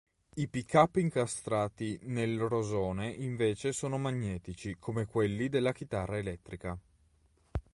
I 0.33 0.47
pick-up 0.47 0.95
incastrati 0.97 1.99
nel 2.05 2.39
rosone 2.39 3.09
invece 3.11 3.71
sono 3.71 3.99
magnetici, 3.99 4.75
come 4.79 5.05
quelli 5.05 5.47
della 5.47 5.73
chitarra 5.73 6.17
elettrica. 6.17 6.75